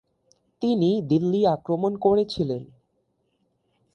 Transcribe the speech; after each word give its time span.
তিনি 0.61 0.89
দিল্লি 1.01 1.41
আক্রমণ 1.47 1.93
করেছিলেন। 1.97 2.63